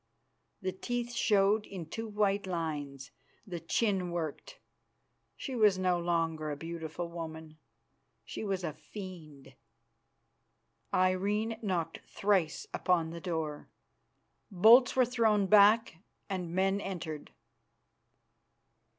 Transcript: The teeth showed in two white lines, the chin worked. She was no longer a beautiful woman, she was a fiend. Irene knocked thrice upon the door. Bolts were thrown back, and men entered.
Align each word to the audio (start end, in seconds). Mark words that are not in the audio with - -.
The 0.63 0.71
teeth 0.71 1.13
showed 1.13 1.67
in 1.67 1.85
two 1.85 2.07
white 2.07 2.47
lines, 2.47 3.11
the 3.45 3.59
chin 3.59 4.09
worked. 4.09 4.57
She 5.37 5.55
was 5.55 5.77
no 5.77 5.99
longer 5.99 6.49
a 6.49 6.57
beautiful 6.57 7.07
woman, 7.07 7.59
she 8.25 8.43
was 8.43 8.63
a 8.63 8.73
fiend. 8.73 9.53
Irene 10.91 11.59
knocked 11.61 11.99
thrice 11.99 12.65
upon 12.73 13.11
the 13.11 13.21
door. 13.21 13.69
Bolts 14.49 14.95
were 14.95 15.05
thrown 15.05 15.45
back, 15.45 15.97
and 16.27 16.51
men 16.51 16.81
entered. 16.81 17.29